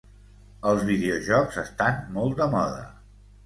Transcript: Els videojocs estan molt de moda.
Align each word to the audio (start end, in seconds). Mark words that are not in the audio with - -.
Els 0.69 0.81
videojocs 0.87 1.61
estan 1.67 2.03
molt 2.19 2.37
de 2.43 2.51
moda. 2.59 2.85